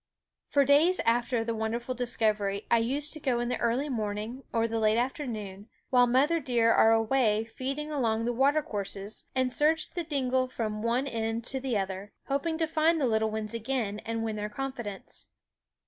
[0.49, 4.67] For days after the wonderful discovery I used to go in the early morning or
[4.67, 10.03] the late afternoon, while mother deer are away feeding along the watercourses, and search the
[10.03, 14.23] dingle from one end to the other, hoping to find the 'little ones again and
[14.23, 15.27] win their confidence.